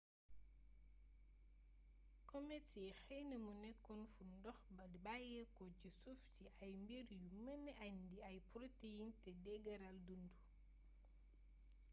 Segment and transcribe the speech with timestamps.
[2.29, 4.59] comets yi xeeyna mu nékoon fun dox
[4.91, 10.37] di bayéko ci suuf ci ay mbir yu meenee indi ay proteins té deegeereel dundu